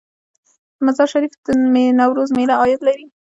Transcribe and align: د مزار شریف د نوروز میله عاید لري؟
د 0.75 0.79
مزار 0.85 1.07
شریف 1.13 1.33
د 1.45 1.47
نوروز 1.99 2.29
میله 2.37 2.55
عاید 2.61 2.81
لري؟ 2.87 3.05